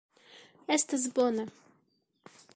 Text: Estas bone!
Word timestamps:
Estas 0.77 1.05
bone! 1.13 1.45